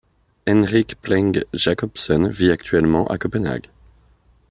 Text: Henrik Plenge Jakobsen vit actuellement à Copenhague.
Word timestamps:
Henrik 0.47 0.99
Plenge 1.03 1.45
Jakobsen 1.53 2.27
vit 2.31 2.49
actuellement 2.49 3.05
à 3.05 3.19
Copenhague. 3.19 3.69